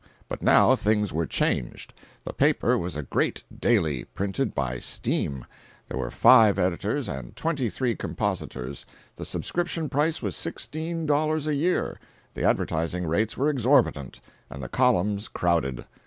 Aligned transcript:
But 0.27 0.41
now 0.41 0.75
things 0.75 1.13
were 1.13 1.27
changed. 1.27 1.93
The 2.23 2.33
paper 2.33 2.75
was 2.75 2.95
a 2.95 3.03
great 3.03 3.43
daily, 3.55 4.03
printed 4.05 4.55
by 4.55 4.79
steam; 4.79 5.45
there 5.87 5.99
were 5.99 6.09
five 6.09 6.57
editors 6.57 7.07
and 7.07 7.35
twenty 7.35 7.69
three 7.69 7.93
compositors; 7.95 8.83
the 9.15 9.25
subscription 9.25 9.89
price 9.89 10.19
was 10.19 10.35
sixteen 10.35 11.05
dollars 11.05 11.45
a 11.45 11.53
year; 11.53 11.99
the 12.33 12.43
advertising 12.43 13.05
rates 13.05 13.37
were 13.37 13.51
exorbitant, 13.51 14.19
and 14.49 14.63
the 14.63 14.69
columns 14.69 15.27
crowded. 15.27 15.85